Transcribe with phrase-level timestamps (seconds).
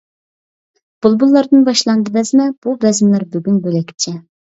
[1.05, 4.15] بۇلبۇللاردىن باشلاندى بەزمە، بۇ بەزمىلەر بۈگۈن بۆلەكچە.